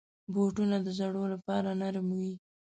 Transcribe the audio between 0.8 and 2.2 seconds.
د زړو لپاره نرم